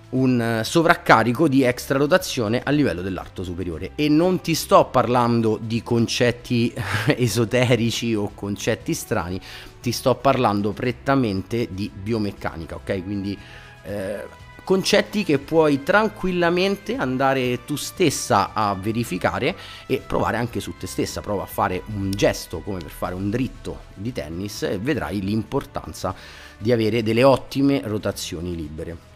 un 0.10 0.40
eh, 0.40 0.64
sovraccarico 0.64 1.48
di 1.48 1.64
extra 1.64 1.98
rotazione 1.98 2.62
a 2.64 2.72
livello 2.72 3.02
dell'arto 3.02 3.44
superiore 3.44 3.92
e 3.96 4.10
non 4.10 4.42
ti 4.42 4.54
sto 4.54 4.86
parlando 4.86 5.60
di 5.62 5.82
concetti 5.84 6.74
esoterici 7.16 8.14
o 8.14 8.32
concetti 8.34 8.94
strani, 8.94 9.40
ti 9.82 9.92
sto 9.92 10.16
parlando 10.16 10.72
prettamente 10.72 11.68
di 11.72 11.92
biomeccanica, 11.94 12.76
ok? 12.76 13.04
Quindi 13.04 13.38
eh, 13.84 14.44
concetti 14.64 15.24
che 15.24 15.38
puoi 15.38 15.84
tranquillamente 15.84 16.96
andare 16.96 17.64
tu 17.66 17.76
stessa 17.76 18.52
a 18.54 18.74
verificare 18.74 19.56
e 19.86 20.02
provare 20.06 20.38
anche 20.38 20.60
su 20.60 20.74
te 20.78 20.88
stessa, 20.88 21.22
prova 21.22 21.44
a 21.44 21.48
fare 21.48 21.84
un 21.94 22.12
gesto 22.12 22.60
come 22.60 22.80
per 22.80 22.90
fare 22.90 23.14
un 23.14 23.30
dritto 23.30 23.82
di 23.94 24.12
tennis 24.12 24.64
e 24.64 24.80
vedrai 24.80 25.22
l'importanza 25.22 26.16
di 26.58 26.72
avere 26.72 27.04
delle 27.04 27.24
ottime 27.24 27.82
rotazioni 27.84 28.56
libere. 28.56 29.15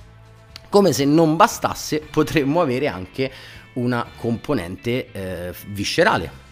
Come 0.69 0.93
se 0.93 1.03
non 1.03 1.35
bastasse, 1.35 1.99
potremmo 1.99 2.61
avere 2.61 2.88
anche 2.88 3.31
una 3.73 4.05
componente 4.15 5.11
eh, 5.11 5.53
viscerale. 5.69 6.47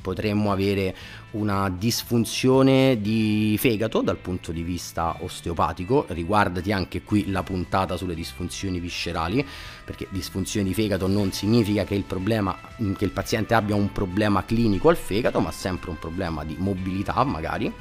Potremmo 0.00 0.52
avere 0.52 0.94
una 1.32 1.68
disfunzione 1.68 3.00
di 3.00 3.56
fegato 3.58 4.00
dal 4.00 4.16
punto 4.16 4.52
di 4.52 4.62
vista 4.62 5.16
osteopatico, 5.22 6.06
riguardati 6.10 6.70
anche 6.70 7.02
qui 7.02 7.32
la 7.32 7.42
puntata 7.42 7.96
sulle 7.96 8.14
disfunzioni 8.14 8.78
viscerali, 8.78 9.44
perché 9.84 10.06
disfunzione 10.10 10.64
di 10.64 10.72
fegato 10.72 11.08
non 11.08 11.32
significa 11.32 11.82
che 11.82 11.96
il, 11.96 12.04
problema, 12.04 12.56
che 12.96 13.04
il 13.04 13.10
paziente 13.10 13.54
abbia 13.54 13.74
un 13.74 13.90
problema 13.90 14.44
clinico 14.44 14.88
al 14.88 14.96
fegato, 14.96 15.40
ma 15.40 15.50
sempre 15.50 15.90
un 15.90 15.98
problema 15.98 16.44
di 16.44 16.54
mobilità 16.56 17.24
magari 17.24 17.74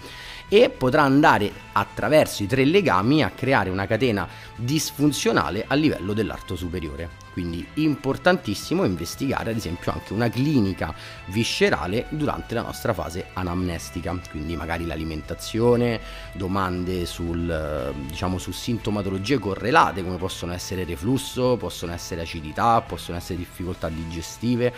e 0.50 0.70
potrà 0.70 1.04
andare 1.04 1.52
attraverso 1.74 2.44
i 2.44 2.48
tre 2.48 2.64
legami 2.64 3.24
a 3.24 3.32
creare 3.32 3.70
una 3.70 3.86
catena 3.86 4.28
disfunzionale 4.56 5.66
a 5.68 5.76
livello 5.76 6.14
dell'arto 6.14 6.56
superiore. 6.56 7.26
Quindi 7.34 7.64
importantissimo 7.76 8.84
investigare 8.84 9.52
ad 9.52 9.58
esempio 9.58 9.92
anche 9.92 10.14
una 10.14 10.28
clinica 10.28 10.92
viscerale 11.26 12.08
durante 12.10 12.56
la 12.56 12.64
nostra 12.64 12.94
fase 12.94 13.28
anamnestica, 13.34 14.20
quindi 14.32 14.56
magari 14.56 14.88
l'alimentazione, 14.88 16.00
domande 16.32 17.06
sul, 17.06 17.94
diciamo, 18.08 18.40
su 18.40 18.52
sintomatologie 18.52 19.38
correlate 19.38 20.04
come 20.04 20.18
possono 20.18 20.54
essere 20.54 20.84
reflusso, 20.84 21.58
possono 21.58 21.94
essere 21.94 22.22
acidità, 22.22 22.82
possono 22.82 23.18
essere 23.18 23.38
difficoltà 23.38 23.88
digestive 23.90 24.74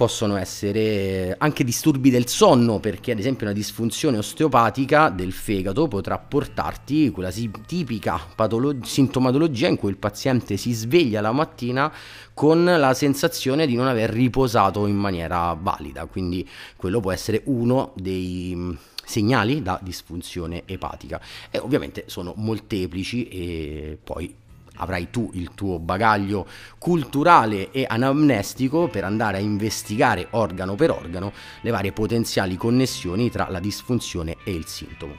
possono 0.00 0.36
essere 0.38 1.34
anche 1.36 1.62
disturbi 1.62 2.08
del 2.08 2.26
sonno, 2.26 2.80
perché 2.80 3.12
ad 3.12 3.18
esempio 3.18 3.44
una 3.44 3.54
disfunzione 3.54 4.16
osteopatica 4.16 5.10
del 5.10 5.30
fegato 5.30 5.88
potrà 5.88 6.16
portarti 6.16 7.10
quella 7.10 7.30
tipica 7.30 8.18
patolo- 8.34 8.82
sintomatologia 8.82 9.68
in 9.68 9.76
cui 9.76 9.90
il 9.90 9.98
paziente 9.98 10.56
si 10.56 10.72
sveglia 10.72 11.20
la 11.20 11.32
mattina 11.32 11.92
con 12.32 12.64
la 12.64 12.94
sensazione 12.94 13.66
di 13.66 13.74
non 13.74 13.88
aver 13.88 14.08
riposato 14.08 14.86
in 14.86 14.96
maniera 14.96 15.52
valida, 15.52 16.06
quindi 16.06 16.48
quello 16.76 17.00
può 17.00 17.12
essere 17.12 17.42
uno 17.44 17.92
dei 17.94 18.54
mm, 18.56 18.72
segnali 19.04 19.60
da 19.60 19.78
disfunzione 19.82 20.62
epatica. 20.64 21.20
E 21.50 21.58
ovviamente 21.58 22.04
sono 22.06 22.32
molteplici 22.36 23.28
e 23.28 23.98
poi 24.02 24.34
avrai 24.80 25.10
tu 25.10 25.30
il 25.34 25.50
tuo 25.54 25.78
bagaglio 25.78 26.46
culturale 26.78 27.70
e 27.70 27.84
anamnestico 27.88 28.88
per 28.88 29.04
andare 29.04 29.36
a 29.36 29.40
investigare 29.40 30.26
organo 30.30 30.74
per 30.74 30.90
organo 30.90 31.32
le 31.60 31.70
varie 31.70 31.92
potenziali 31.92 32.56
connessioni 32.56 33.30
tra 33.30 33.48
la 33.48 33.60
disfunzione 33.60 34.36
e 34.44 34.52
il 34.52 34.66
sintomo. 34.66 35.14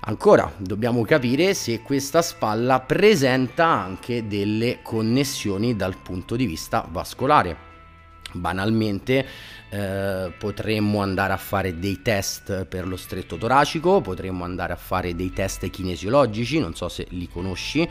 Ancora 0.00 0.52
dobbiamo 0.56 1.02
capire 1.02 1.52
se 1.54 1.82
questa 1.82 2.22
spalla 2.22 2.80
presenta 2.80 3.66
anche 3.66 4.26
delle 4.28 4.78
connessioni 4.82 5.74
dal 5.74 5.96
punto 5.96 6.36
di 6.36 6.46
vista 6.46 6.86
vascolare. 6.88 7.65
Banalmente 8.36 9.26
eh, 9.68 10.32
potremmo 10.38 11.00
andare 11.00 11.32
a 11.32 11.36
fare 11.36 11.78
dei 11.78 12.00
test 12.02 12.66
per 12.66 12.86
lo 12.86 12.96
stretto 12.96 13.36
toracico, 13.36 14.00
potremmo 14.00 14.44
andare 14.44 14.72
a 14.72 14.76
fare 14.76 15.14
dei 15.14 15.32
test 15.32 15.68
kinesiologici, 15.68 16.58
non 16.58 16.74
so 16.74 16.88
se 16.88 17.06
li 17.10 17.28
conosci, 17.28 17.88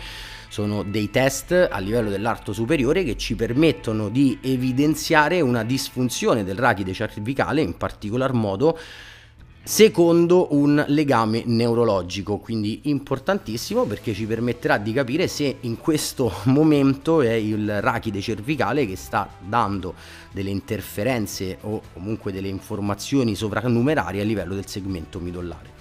sono 0.48 0.84
dei 0.84 1.10
test 1.10 1.68
a 1.70 1.80
livello 1.80 2.10
dell'arto 2.10 2.54
superiore 2.54 3.04
che 3.04 3.18
ci 3.18 3.36
permettono 3.36 4.10
di 4.10 4.40
evidenziare 4.42 5.42
una 5.42 5.64
disfunzione 5.64 6.44
del 6.44 6.58
rachide 6.58 6.94
cervicale, 6.94 7.62
in 7.62 7.76
particolar 7.76 8.34
modo 8.34 8.78
secondo 9.68 10.54
un 10.54 10.86
legame 10.90 11.42
neurologico, 11.44 12.38
quindi 12.38 12.82
importantissimo 12.84 13.86
perché 13.86 14.14
ci 14.14 14.28
permetterà 14.28 14.78
di 14.78 14.94
capire 14.94 15.28
se 15.28 15.58
in 15.62 15.80
questo 15.80 16.32
momento 16.46 17.22
è 17.22 17.34
il 17.34 17.82
rachide 17.82 18.22
cervicale 18.22 18.86
che 18.86 18.96
sta 18.96 19.28
dando 19.40 19.96
delle 20.32 20.52
interferenze 20.52 21.58
o 21.62 21.82
comunque 21.94 22.32
delle 22.32 22.48
informazioni 22.48 23.34
sovranumerarie 23.34 24.22
a 24.22 24.24
livello 24.24 24.54
del 24.54 24.68
segmento 24.68 25.20
midollare. 25.20 25.75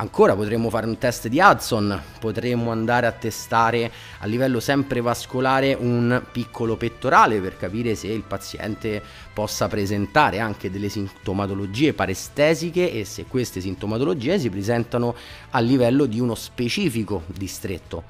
Ancora 0.00 0.36
potremmo 0.36 0.70
fare 0.70 0.86
un 0.86 0.96
test 0.96 1.26
di 1.26 1.40
Hudson, 1.40 2.00
potremmo 2.20 2.70
andare 2.70 3.08
a 3.08 3.10
testare 3.10 3.90
a 4.20 4.26
livello 4.26 4.60
sempre 4.60 5.00
vascolare 5.00 5.76
un 5.76 6.22
piccolo 6.30 6.76
pettorale 6.76 7.40
per 7.40 7.56
capire 7.56 7.96
se 7.96 8.06
il 8.06 8.22
paziente 8.22 9.02
possa 9.32 9.66
presentare 9.66 10.38
anche 10.38 10.70
delle 10.70 10.88
sintomatologie 10.88 11.94
parestesiche 11.94 12.92
e 12.92 13.04
se 13.04 13.24
queste 13.24 13.60
sintomatologie 13.60 14.38
si 14.38 14.48
presentano 14.50 15.16
a 15.50 15.58
livello 15.58 16.06
di 16.06 16.20
uno 16.20 16.36
specifico 16.36 17.24
distretto. 17.26 18.04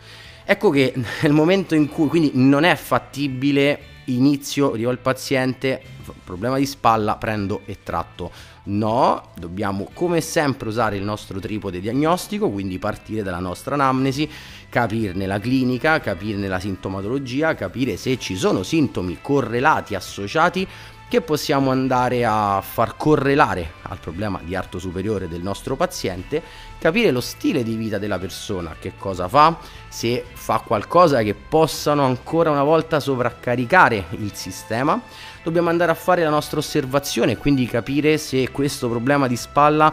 Ecco 0.44 0.68
che 0.68 0.92
nel 1.22 1.32
momento 1.32 1.74
in 1.74 1.88
cui 1.88 2.08
quindi 2.08 2.32
non 2.34 2.64
è 2.64 2.76
fattibile 2.76 3.80
inizio, 4.08 4.72
arrivo 4.72 4.90
al 4.90 4.98
paziente, 4.98 5.82
problema 6.24 6.58
di 6.58 6.66
spalla, 6.66 7.16
prendo 7.16 7.62
e 7.64 7.78
tratto. 7.82 8.30
No, 8.64 9.30
dobbiamo 9.36 9.88
come 9.94 10.20
sempre 10.20 10.68
usare 10.68 10.96
il 10.96 11.02
nostro 11.02 11.40
tripode 11.40 11.80
diagnostico, 11.80 12.50
quindi 12.50 12.78
partire 12.78 13.22
dalla 13.22 13.38
nostra 13.38 13.74
anamnesi, 13.74 14.28
capirne 14.68 15.26
la 15.26 15.40
clinica, 15.40 16.00
capirne 16.00 16.48
la 16.48 16.60
sintomatologia, 16.60 17.54
capire 17.54 17.96
se 17.96 18.18
ci 18.18 18.36
sono 18.36 18.62
sintomi 18.62 19.18
correlati, 19.22 19.94
associati 19.94 20.66
che 21.08 21.22
possiamo 21.22 21.70
andare 21.70 22.24
a 22.26 22.62
far 22.62 22.96
correlare 22.96 23.72
al 23.82 23.98
problema 23.98 24.40
di 24.42 24.54
arto 24.54 24.78
superiore 24.78 25.26
del 25.26 25.40
nostro 25.40 25.74
paziente, 25.74 26.42
capire 26.78 27.10
lo 27.10 27.22
stile 27.22 27.62
di 27.62 27.76
vita 27.76 27.96
della 27.96 28.18
persona, 28.18 28.76
che 28.78 28.92
cosa 28.98 29.26
fa, 29.26 29.58
se 29.88 30.24
fa 30.34 30.58
qualcosa 30.58 31.22
che 31.22 31.34
possano 31.34 32.04
ancora 32.04 32.50
una 32.50 32.62
volta 32.62 33.00
sovraccaricare 33.00 34.04
il 34.10 34.34
sistema. 34.34 35.00
Dobbiamo 35.42 35.70
andare 35.70 35.90
a 35.90 35.94
fare 35.94 36.22
la 36.22 36.30
nostra 36.30 36.58
osservazione 36.58 37.32
e 37.32 37.36
quindi 37.38 37.66
capire 37.66 38.18
se 38.18 38.50
questo 38.50 38.90
problema 38.90 39.26
di 39.26 39.36
spalla 39.36 39.92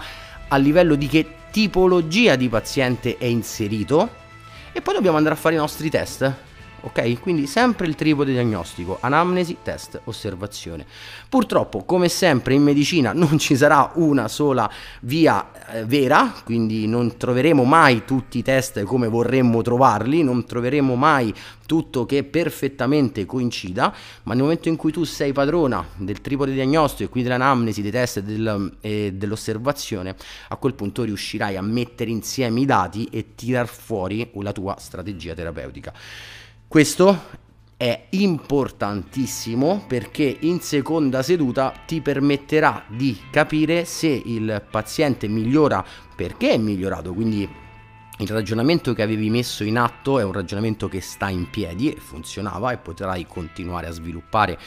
a 0.49 0.57
livello 0.57 0.95
di 0.95 1.07
che 1.07 1.27
tipologia 1.49 2.35
di 2.35 2.49
paziente 2.49 3.17
è 3.17 3.25
inserito 3.25 4.23
e 4.73 4.81
poi 4.81 4.93
dobbiamo 4.93 5.15
andare 5.15 5.35
a 5.35 5.37
fare 5.37 5.55
i 5.55 5.57
nostri 5.57 5.89
test 5.89 6.33
ok? 6.85 7.19
Quindi 7.19 7.47
sempre 7.47 7.87
il 7.87 7.95
tripode 7.95 8.31
diagnostico, 8.31 8.97
anamnesi, 9.01 9.57
test, 9.63 9.99
osservazione. 10.05 10.85
Purtroppo, 11.27 11.83
come 11.83 12.09
sempre 12.09 12.53
in 12.53 12.61
medicina, 12.61 13.11
non 13.13 13.39
ci 13.39 13.55
sarà 13.55 13.91
una 13.95 14.27
sola 14.27 14.69
via 15.01 15.51
eh, 15.71 15.85
vera, 15.85 16.33
quindi 16.43 16.87
non 16.87 17.17
troveremo 17.17 17.63
mai 17.63 18.05
tutti 18.05 18.37
i 18.37 18.43
test 18.43 18.83
come 18.83 19.07
vorremmo 19.07 19.61
trovarli, 19.61 20.23
non 20.23 20.45
troveremo 20.45 20.95
mai 20.95 21.33
tutto 21.65 22.05
che 22.05 22.23
perfettamente 22.23 23.25
coincida, 23.25 23.93
ma 24.23 24.33
nel 24.33 24.43
momento 24.43 24.69
in 24.69 24.75
cui 24.75 24.91
tu 24.91 25.03
sei 25.03 25.33
padrona 25.33 25.83
del 25.95 26.21
tripode 26.21 26.53
diagnostico 26.53 27.05
e 27.05 27.09
quindi 27.09 27.29
dell'anamnesi, 27.29 27.81
dei 27.81 27.91
test 27.91 28.17
e, 28.17 28.23
del, 28.23 28.77
e 28.81 29.13
dell'osservazione, 29.13 30.15
a 30.49 30.55
quel 30.57 30.75
punto 30.75 31.03
riuscirai 31.03 31.57
a 31.57 31.61
mettere 31.61 32.11
insieme 32.11 32.59
i 32.59 32.65
dati 32.65 33.07
e 33.11 33.33
tirar 33.33 33.67
fuori 33.67 34.29
la 34.35 34.51
tua 34.51 34.75
strategia 34.77 35.33
terapeutica. 35.33 35.91
Questo 36.67 37.43
è 37.77 38.07
importantissimo 38.09 39.83
perché 39.87 40.37
in 40.41 40.59
seconda 40.61 41.21
seduta 41.21 41.71
ti 41.85 42.01
permetterà 42.01 42.85
di 42.87 43.17
capire 43.29 43.85
se 43.85 44.07
il 44.07 44.65
paziente 44.69 45.27
migliora 45.27 45.85
perché 46.15 46.51
è 46.51 46.57
migliorato, 46.57 47.13
quindi 47.13 47.47
il 48.17 48.27
ragionamento 48.29 48.93
che 48.93 49.03
avevi 49.03 49.29
messo 49.29 49.63
in 49.63 49.77
atto 49.77 50.19
è 50.19 50.23
un 50.23 50.31
ragionamento 50.31 50.87
che 50.87 51.01
sta 51.01 51.29
in 51.29 51.49
piedi 51.49 51.91
e 51.91 51.99
funzionava 51.99 52.71
e 52.71 52.77
potrai 52.77 53.25
continuare 53.27 53.87
a 53.87 53.91
sviluppare 53.91 54.57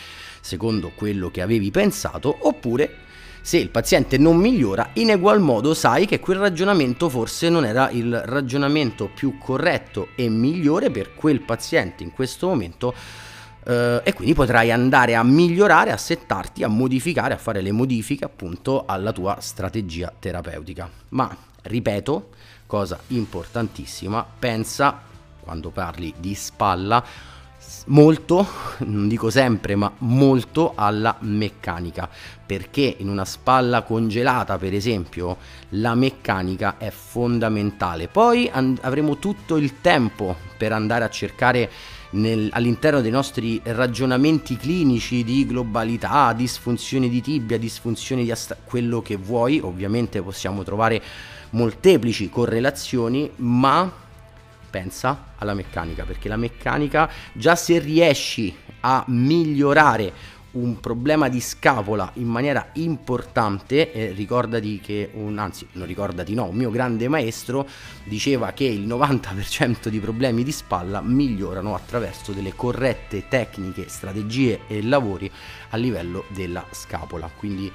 secondo 0.41 0.93
quello 0.95 1.31
che 1.31 1.43
avevi 1.43 1.71
pensato 1.71 2.37
oppure 2.43 3.07
se 3.49 3.57
il 3.57 3.71
paziente 3.71 4.19
non 4.19 4.37
migliora, 4.37 4.91
in 4.95 5.09
egual 5.09 5.41
modo 5.41 5.73
sai 5.73 6.05
che 6.05 6.21
quel 6.21 6.37
ragionamento 6.37 7.09
forse 7.09 7.49
non 7.49 7.65
era 7.65 7.89
il 7.89 8.21
ragionamento 8.27 9.09
più 9.09 9.39
corretto 9.39 10.09
e 10.17 10.29
migliore 10.29 10.91
per 10.91 11.15
quel 11.15 11.41
paziente 11.41 12.03
in 12.03 12.13
questo 12.13 12.47
momento 12.47 12.95
Uh, 13.69 14.01
e 14.03 14.15
quindi 14.15 14.33
potrai 14.33 14.71
andare 14.71 15.15
a 15.15 15.23
migliorare, 15.23 15.91
a 15.91 15.99
settarti, 15.99 16.63
a 16.63 16.69
modificare, 16.69 17.35
a 17.35 17.37
fare 17.37 17.61
le 17.61 17.71
modifiche 17.71 18.25
appunto 18.25 18.87
alla 18.87 19.13
tua 19.13 19.41
strategia 19.41 20.11
terapeutica. 20.19 20.89
Ma 21.11 21.37
ripeto, 21.63 22.31
cosa 22.65 22.99
importantissima, 23.09 24.25
pensa 24.39 25.03
quando 25.41 25.69
parli 25.69 26.15
di 26.19 26.35
spalla 26.35 27.05
molto, 27.87 28.47
non 28.85 29.09
dico 29.09 29.31
sempre, 29.31 29.75
ma 29.77 29.93
molto 29.99 30.73
alla 30.75 31.17
meccanica, 31.21 32.09
perché 32.45 32.97
in 32.99 33.09
una 33.09 33.25
spalla 33.25 33.83
congelata, 33.83 34.59
per 34.59 34.75
esempio, 34.75 35.37
la 35.71 35.95
meccanica 35.95 36.77
è 36.79 36.91
fondamentale. 36.91 38.09
Poi 38.09 38.49
and- 38.53 38.79
avremo 38.83 39.19
tutto 39.19 39.57
il 39.57 39.81
tempo 39.81 40.37
per 40.57 40.73
andare 40.73 41.05
a 41.05 41.11
cercare 41.11 41.71
nel, 42.11 42.49
all'interno 42.53 43.01
dei 43.01 43.11
nostri 43.11 43.61
ragionamenti 43.63 44.57
clinici 44.57 45.25
di 45.25 45.47
globalità, 45.47 46.33
disfunzioni 46.33 47.09
di 47.09 47.21
tibia, 47.21 47.59
disfunzioni 47.59 48.25
di 48.25 48.31
astra- 48.31 48.57
quello 48.63 49.03
che 49.03 49.17
vuoi, 49.17 49.61
ovviamente 49.61 50.23
possiamo 50.23 50.63
trovare 50.63 51.03
molteplici 51.51 52.31
correlazioni, 52.31 53.31
ma 53.37 54.07
pensa 54.79 55.33
alla 55.39 55.55
meccanica, 55.55 56.05
perché 56.05 56.29
la 56.29 56.37
meccanica 56.37 57.11
già 57.33 57.57
se 57.57 57.81
riesci 57.81 58.55
a 58.81 59.03
migliorare 59.09 60.37
un 60.51 60.79
problema 60.81 61.29
di 61.29 61.41
scapola 61.41 62.11
in 62.15 62.29
maniera 62.29 62.69
importante, 62.75 63.93
eh, 63.93 64.13
ricordati 64.13 64.81
che 64.81 65.11
un, 65.15 65.37
anzi 65.39 65.67
non 65.73 65.87
ricordati 65.87 66.33
no, 66.33 66.45
un 66.45 66.55
mio 66.55 66.71
grande 66.71 67.09
maestro 67.09 67.67
diceva 68.05 68.53
che 68.53 68.65
il 68.65 68.87
90% 68.87 69.89
di 69.89 69.99
problemi 69.99 70.45
di 70.45 70.53
spalla 70.53 71.01
migliorano 71.01 71.75
attraverso 71.75 72.33
delle 72.33 72.55
corrette 72.55 73.29
tecniche, 73.29 73.89
strategie 73.89 74.61
e 74.69 74.83
lavori 74.83 75.31
a 75.71 75.77
livello 75.77 76.25
della 76.29 76.65
scapola. 76.71 77.29
Quindi 77.37 77.71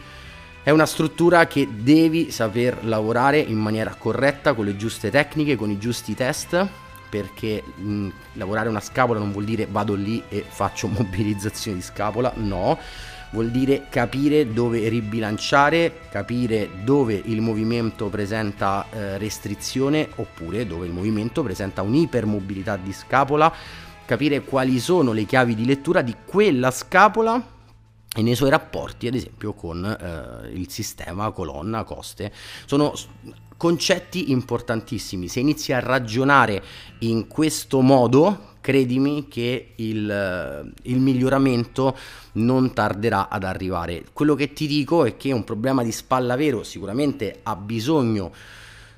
È 0.65 0.69
una 0.69 0.85
struttura 0.85 1.45
che 1.45 1.67
devi 1.69 2.31
saper 2.31 2.85
lavorare 2.85 3.37
in 3.37 3.57
maniera 3.57 3.95
corretta, 3.95 4.53
con 4.53 4.63
le 4.63 4.77
giuste 4.77 5.11
tecniche, 5.11 5.57
con 5.57 5.69
i 5.69 5.77
giusti 5.77 6.15
test, 6.15 6.65
perché 7.13 7.61
mh, 7.63 8.07
lavorare 8.33 8.69
una 8.69 8.79
scapola 8.79 9.19
non 9.19 9.31
vuol 9.31 9.43
dire 9.43 9.67
vado 9.69 9.93
lì 9.93 10.23
e 10.29 10.43
faccio 10.47 10.87
mobilizzazione 10.97 11.77
di 11.77 11.83
scapola, 11.83 12.33
no, 12.37 12.79
vuol 13.29 13.51
dire 13.51 13.85
capire 13.87 14.51
dove 14.51 14.89
ribilanciare, 14.89 15.99
capire 16.09 16.67
dove 16.83 17.21
il 17.23 17.39
movimento 17.41 18.07
presenta 18.07 18.87
eh, 18.89 19.19
restrizione 19.19 20.09
oppure 20.15 20.65
dove 20.65 20.87
il 20.87 20.91
movimento 20.91 21.43
presenta 21.43 21.83
un'ipermobilità 21.83 22.77
di 22.77 22.91
scapola, 22.91 23.53
capire 24.05 24.41
quali 24.41 24.79
sono 24.79 25.11
le 25.11 25.25
chiavi 25.25 25.53
di 25.53 25.65
lettura 25.65 26.01
di 26.01 26.15
quella 26.25 26.71
scapola 26.71 27.51
e 28.15 28.21
nei 28.23 28.33
suoi 28.33 28.49
rapporti 28.49 29.05
ad 29.05 29.13
esempio 29.13 29.53
con 29.53 29.85
eh, 29.85 30.49
il 30.51 30.67
sistema 30.71 31.29
colonna 31.29 31.83
coste. 31.83 32.31
Sono 32.65 32.91
concetti 33.63 34.29
importantissimi. 34.31 35.29
Se 35.29 35.39
inizi 35.39 35.71
a 35.71 35.79
ragionare 35.79 36.61
in 36.99 37.27
questo 37.27 37.79
modo 37.79 38.55
credimi 38.59 39.29
che 39.29 39.71
il, 39.75 40.11
eh, 40.11 40.89
il 40.89 40.99
miglioramento 40.99 41.95
non 42.33 42.73
tarderà 42.73 43.29
ad 43.29 43.45
arrivare. 43.45 44.03
Quello 44.11 44.35
che 44.35 44.51
ti 44.51 44.67
dico 44.67 45.05
è 45.05 45.15
che 45.15 45.31
un 45.31 45.45
problema 45.45 45.81
di 45.81 45.93
spalla 45.93 46.35
vero 46.35 46.63
sicuramente 46.63 47.39
ha 47.43 47.55
bisogno 47.55 48.33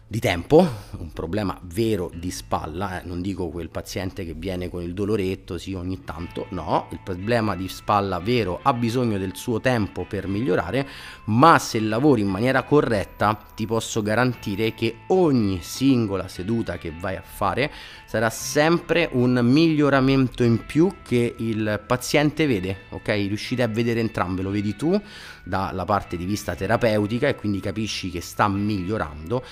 di 0.08 0.20
tempo, 0.20 0.68
un 1.00 1.12
problema 1.14 1.60
vero 1.64 2.12
di 2.14 2.30
spalla, 2.30 3.02
eh, 3.02 3.08
non 3.08 3.22
dico 3.22 3.50
quel 3.50 3.70
paziente 3.70 4.24
che 4.24 4.36
viene 4.36 4.70
con 4.70 4.84
il 4.84 4.94
doloretto, 4.94 5.58
sì, 5.58 5.74
ogni 5.74 6.04
tanto, 6.04 6.46
no, 6.50 6.88
il 6.92 7.00
problema 7.04 7.56
di 7.56 7.68
spalla 7.68 8.20
vero 8.20 8.60
ha 8.62 8.72
bisogno 8.74 9.18
del 9.18 9.36
suo 9.36 9.60
tempo 9.60 10.06
per 10.06 10.28
migliorare, 10.28 10.88
ma 11.26 11.58
se 11.58 11.80
lavori 11.80 12.22
in 12.22 12.28
maniera 12.28 12.62
corretta 12.62 13.36
ti 13.56 13.66
posso 13.66 14.04
garantire 14.04 14.76
che 14.76 14.98
ogni 15.08 15.62
singola 15.64 16.28
seduta 16.28 16.78
che 16.78 16.94
vai 16.96 17.16
a 17.16 17.24
fare 17.24 17.72
sarà 18.06 18.30
sempre 18.30 19.10
un 19.12 19.40
miglioramento 19.42 20.44
in 20.44 20.68
più 20.68 20.98
che 21.04 21.34
il 21.36 21.84
paziente 21.86 22.46
vede, 22.46 22.84
ok? 22.90 23.08
Riuscite 23.08 23.64
a 23.64 23.68
vedere 23.68 24.02
entrambe, 24.02 24.44
lo 24.44 24.52
vedi 24.52 24.76
tu 24.76 25.02
dalla 25.44 25.86
parte 25.86 26.18
di 26.18 26.26
vista 26.26 26.56
terapeutica 26.56 27.28
e 27.28 27.36
quindi 27.36 27.60
capisci 27.60 28.10
che 28.10 28.22
sta 28.22 28.48
migliorando, 28.48 29.44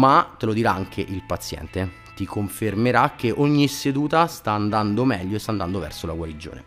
ma 0.00 0.34
te 0.38 0.46
lo 0.46 0.54
dirà 0.54 0.72
anche 0.72 1.02
il 1.02 1.22
paziente, 1.26 1.92
ti 2.16 2.24
confermerà 2.24 3.12
che 3.16 3.30
ogni 3.30 3.68
seduta 3.68 4.26
sta 4.28 4.52
andando 4.52 5.04
meglio 5.04 5.36
e 5.36 5.38
sta 5.38 5.50
andando 5.50 5.78
verso 5.78 6.06
la 6.06 6.14
guarigione. 6.14 6.64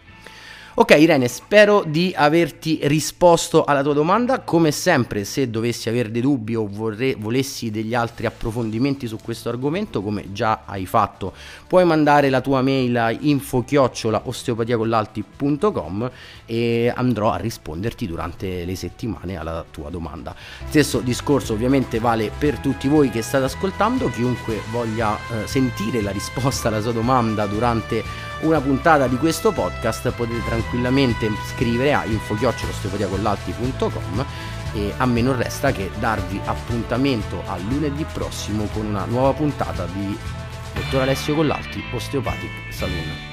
Ok 0.75 0.95
Irene, 0.97 1.27
spero 1.27 1.83
di 1.85 2.11
averti 2.17 2.79
risposto 2.85 3.63
alla 3.63 3.83
tua 3.83 3.93
domanda. 3.93 4.39
Come 4.39 4.71
sempre, 4.71 5.23
se 5.23 5.51
dovessi 5.51 5.87
avere 5.87 6.09
dei 6.09 6.23
dubbi 6.23 6.55
o 6.55 6.67
vorrei, 6.67 7.13
volessi 7.13 7.69
degli 7.69 7.93
altri 7.93 8.25
approfondimenti 8.25 9.05
su 9.05 9.19
questo 9.23 9.49
argomento, 9.49 10.01
come 10.01 10.33
già 10.33 10.61
hai 10.65 10.87
fatto, 10.87 11.33
puoi 11.67 11.85
mandare 11.85 12.31
la 12.31 12.41
tua 12.41 12.63
mail 12.63 12.97
a 12.97 13.11
info-osteopatiacollalti.com 13.11 16.11
e 16.47 16.91
andrò 16.95 17.29
a 17.29 17.37
risponderti 17.37 18.07
durante 18.07 18.65
le 18.65 18.75
settimane 18.75 19.37
alla 19.37 19.63
tua 19.69 19.91
domanda. 19.91 20.35
Stesso 20.69 21.01
discorso 21.01 21.53
ovviamente 21.53 21.99
vale 21.99 22.31
per 22.35 22.57
tutti 22.57 22.87
voi 22.87 23.11
che 23.11 23.21
state 23.21 23.43
ascoltando, 23.43 24.09
chiunque 24.09 24.59
voglia 24.71 25.17
eh, 25.17 25.45
sentire 25.45 26.01
la 26.01 26.09
risposta 26.09 26.69
alla 26.69 26.81
sua 26.81 26.93
domanda 26.93 27.45
durante 27.45 28.31
una 28.43 28.61
puntata 28.61 29.07
di 29.07 29.17
questo 29.17 29.51
podcast 29.51 30.11
potete 30.11 30.43
tranquillamente 30.45 31.29
scrivere 31.47 31.93
a 31.93 32.05
info-osteopatiacollalti.com 32.05 34.25
e 34.73 34.93
a 34.97 35.05
me 35.05 35.21
non 35.21 35.37
resta 35.37 35.71
che 35.71 35.89
darvi 35.99 36.41
appuntamento 36.45 37.43
a 37.45 37.57
lunedì 37.57 38.05
prossimo 38.11 38.65
con 38.73 38.85
una 38.85 39.05
nuova 39.05 39.33
puntata 39.33 39.85
di 39.85 40.17
Dottor 40.73 41.01
Alessio 41.01 41.35
Collalti, 41.35 41.83
Osteopathic 41.93 42.49
Saloon. 42.69 43.32